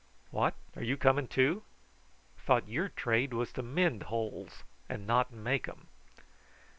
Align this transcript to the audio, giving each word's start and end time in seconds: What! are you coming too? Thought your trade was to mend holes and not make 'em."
What! 0.31 0.55
are 0.75 0.81
you 0.81 0.97
coming 0.97 1.27
too? 1.27 1.61
Thought 2.35 2.67
your 2.67 2.89
trade 2.89 3.33
was 3.35 3.51
to 3.53 3.61
mend 3.61 4.01
holes 4.09 4.63
and 4.89 5.05
not 5.05 5.31
make 5.31 5.69
'em." 5.69 5.89